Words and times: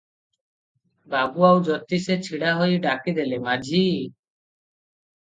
ବାବୁ 1.15 1.45
ଆଉ 1.51 1.61
ଜ୍ୟୋତିଷେ 1.69 2.19
ଛିଡ଼ା 2.31 2.57
ହୋଇ 2.63 2.83
ଡାକିଦେଲେ, 2.89 3.43
"ମାଝି!" 3.49 3.87